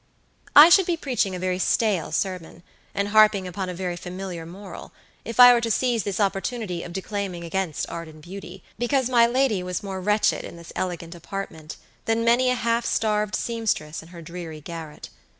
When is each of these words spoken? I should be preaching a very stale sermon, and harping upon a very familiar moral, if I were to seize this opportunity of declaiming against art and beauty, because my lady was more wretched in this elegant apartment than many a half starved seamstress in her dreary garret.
I 0.55 0.69
should 0.69 0.87
be 0.87 0.97
preaching 0.97 1.35
a 1.35 1.37
very 1.37 1.59
stale 1.59 2.11
sermon, 2.11 2.63
and 2.95 3.09
harping 3.09 3.47
upon 3.47 3.69
a 3.69 3.73
very 3.75 3.95
familiar 3.95 4.47
moral, 4.47 4.93
if 5.23 5.39
I 5.39 5.53
were 5.53 5.61
to 5.61 5.69
seize 5.69 6.05
this 6.05 6.19
opportunity 6.19 6.81
of 6.81 6.91
declaiming 6.91 7.43
against 7.43 7.87
art 7.87 8.07
and 8.07 8.19
beauty, 8.19 8.63
because 8.79 9.11
my 9.11 9.27
lady 9.27 9.61
was 9.61 9.83
more 9.83 10.01
wretched 10.01 10.43
in 10.43 10.57
this 10.57 10.73
elegant 10.75 11.13
apartment 11.13 11.77
than 12.05 12.25
many 12.25 12.49
a 12.49 12.55
half 12.55 12.83
starved 12.83 13.35
seamstress 13.35 14.01
in 14.01 14.07
her 14.07 14.23
dreary 14.23 14.59
garret. 14.59 15.09